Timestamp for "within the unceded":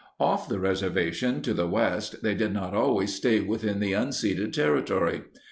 3.39-4.51